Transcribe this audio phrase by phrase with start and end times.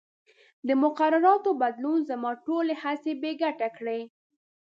[0.67, 3.99] د مقرراتو بدلون زما ټولې هڅې بې ګټې کړې.